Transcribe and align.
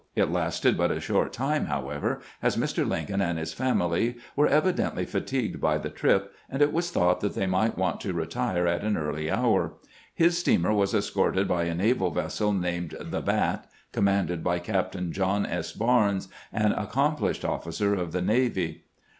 It 0.15 0.31
lasted 0.31 0.79
but 0.79 0.89
a 0.89 0.99
short 0.99 1.31
time, 1.31 1.67
however, 1.67 2.21
as 2.41 2.57
Mr. 2.57 2.87
Lincoln 2.89 3.21
and 3.21 3.37
his 3.37 3.53
family 3.53 4.15
were 4.35 4.47
evidently 4.47 5.05
fatigued 5.05 5.61
by 5.61 5.77
the 5.77 5.91
trip, 5.91 6.33
and 6.49 6.59
it 6.59 6.73
was 6.73 6.89
thought 6.89 7.21
that 7.21 7.35
they 7.35 7.45
might 7.45 7.77
want 7.77 8.01
to 8.01 8.11
retire 8.11 8.65
at 8.65 8.81
an 8.83 8.97
early 8.97 9.29
hour. 9.29 9.75
His 10.15 10.39
steamer 10.39 10.73
was 10.73 10.95
escorted 10.95 11.47
by 11.47 11.65
a 11.65 11.75
naval 11.75 12.09
vessel 12.09 12.51
named 12.51 12.97
the 12.99 13.21
Bat, 13.21 13.69
commanded 13.93 14.43
by 14.43 14.57
Captain 14.57 15.11
John 15.11 15.45
S. 15.45 15.71
Barnes, 15.71 16.29
an 16.51 16.71
accom 16.73 17.19
plished 17.19 17.47
officer 17.47 17.93
of 17.93 18.11
the 18.11 18.23
navy. 18.23 18.85